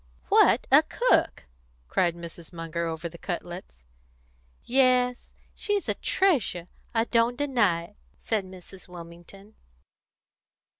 [0.29, 1.43] "What a cook!"
[1.87, 2.51] cried Mrs.
[2.51, 3.83] Munger, over the cutlets.
[4.65, 8.87] "Yes, she's a treasure; I don't deny it," said Mrs.
[8.87, 9.53] Wilmington.